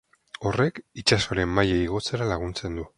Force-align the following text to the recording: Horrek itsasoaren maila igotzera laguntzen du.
Horrek 0.51 0.81
itsasoaren 1.03 1.55
maila 1.59 1.79
igotzera 1.85 2.33
laguntzen 2.35 2.81
du. 2.81 2.89